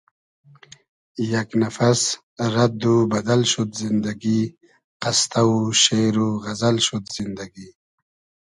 یئگ 1.31 1.49
نفس 1.61 2.01
رئد 2.53 2.81
و 2.93 2.95
بئدئل 3.11 3.41
شود 3.51 3.71
زیندئگی 3.79 4.41
قستۂ 5.01 5.41
و 5.51 5.55
شېر 5.83 6.15
و 6.25 6.29
غئزئل 6.43 6.77
شود 6.87 7.05
زیندئگی 7.15 7.67